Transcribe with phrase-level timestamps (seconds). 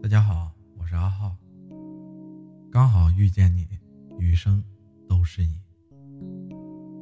[0.00, 1.36] 大家好，我是阿浩。
[2.70, 3.66] 刚好遇见你，
[4.18, 4.62] 余生
[5.08, 5.60] 都是你。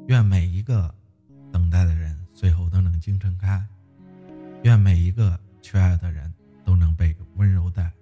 [0.08, 0.92] 愿每一个
[1.52, 3.64] 等待的人最后都能精神开，
[4.64, 6.32] 愿每一个缺爱的人
[6.64, 7.92] 都能被温柔待。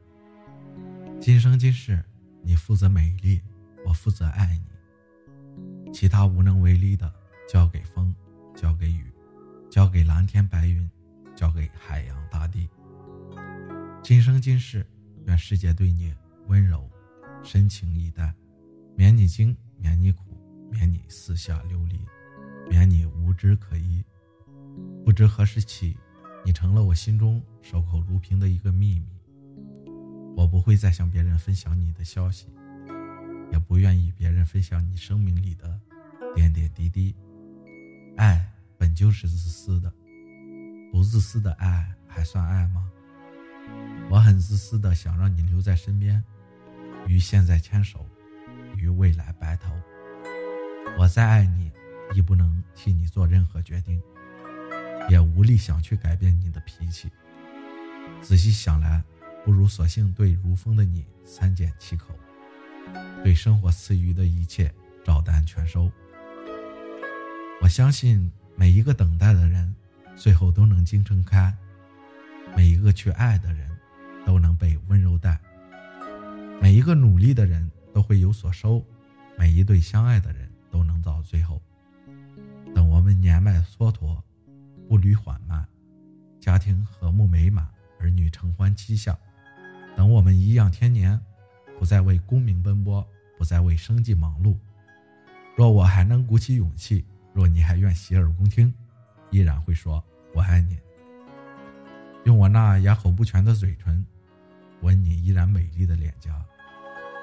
[1.21, 2.03] 今生今世，
[2.43, 3.43] 你负责美丽，
[3.85, 7.13] 我负责爱你，其他无能为力的
[7.53, 8.15] 交给风，
[8.55, 9.13] 交给雨，
[9.69, 10.89] 交给蓝天白云，
[11.35, 12.69] 交给海洋大地。
[14.05, 14.87] 今生今世，
[15.25, 16.13] 愿世界对你
[16.49, 16.87] 温柔、
[17.43, 18.35] 深情以待，
[18.99, 20.39] 免你惊，免你苦，
[20.71, 21.99] 免你四下流离，
[22.69, 24.05] 免你无枝可依。
[25.07, 25.97] 不知何时起，
[26.45, 29.07] 你成了我心中守口如瓶的一个秘密。
[30.37, 32.49] 我不会再向别人分享你的消息，
[33.53, 35.81] 也不愿意别人分享你生命里的
[36.35, 37.17] 点点滴滴。
[38.19, 38.47] 爱
[38.77, 39.91] 本就是自私的，
[40.93, 42.91] 不自私的爱还算爱吗？
[44.11, 46.23] 我很自私的想让你留在身边，
[47.07, 48.07] 与现在牵手，
[48.77, 49.73] 与未来白头。
[50.99, 51.73] 我再爱你，
[52.15, 54.01] 亦不能替你做任何决定，
[55.09, 57.11] 也无力想去改变你的脾气。
[58.21, 59.03] 仔细想来，
[59.45, 62.15] 不如索性对如风的你三缄其口，
[63.23, 64.73] 对生活赐予的一切
[65.05, 65.91] 照单全收。
[67.61, 69.75] 我相信每一个等待的人，
[70.15, 71.53] 最后都能精诚开。
[72.85, 73.67] 一个去爱的人，
[74.27, 75.39] 都能被温柔待；
[76.61, 78.85] 每一个努力的人，都会有所收；
[79.39, 81.63] 每一对相爱的人，都能到最后。
[82.75, 84.21] 等我们年迈蹉跎，
[84.87, 85.67] 步履缓慢，
[86.39, 87.67] 家庭和睦美满，
[87.99, 89.15] 儿女承欢膝下；
[89.97, 91.19] 等我们颐养天年，
[91.79, 93.03] 不再为功名奔波，
[93.39, 94.59] 不再为生计忙碌。
[95.57, 98.75] 若我还能鼓起勇气，若你还愿洗耳恭听，
[99.31, 100.05] 依然会说
[100.37, 100.79] “我爱你”。
[102.25, 104.05] 用我那哑口不全的嘴唇，
[104.81, 106.43] 吻你依然美丽的脸颊。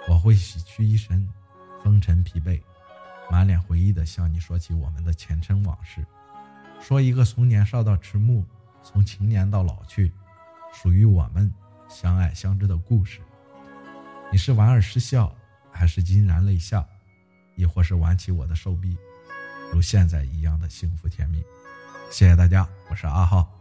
[0.08, 1.28] 我会洗去一身
[1.84, 2.62] 风尘疲惫，
[3.30, 6.06] 满脸回忆的向你说起我们的前尘往事，
[6.80, 8.46] 说一个从年少到迟暮，
[8.84, 10.12] 从青年到老去，
[10.72, 11.52] 属于我们
[11.90, 13.22] 相爱相知的故事。
[14.32, 15.36] 你是莞尔失笑，
[15.72, 16.86] 还是潸然泪下，
[17.56, 18.96] 亦或是挽起我的手臂，
[19.74, 21.44] 如现在一样的幸福甜蜜？
[22.12, 23.61] 谢谢大家，我是阿浩。